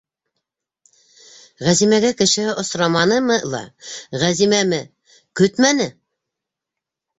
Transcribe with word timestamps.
Ғәзимәгә 1.67 2.11
кешеһе 2.21 2.55
осраманымы 2.63 3.37
ла, 3.53 3.61
Ғәзимәме 4.25 4.83
көтмәне? 5.43 5.91